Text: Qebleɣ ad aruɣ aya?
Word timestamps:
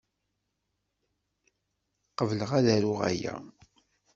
Qebleɣ 2.17 2.51
ad 2.59 2.67
aruɣ 2.75 2.99
aya? 3.09 3.35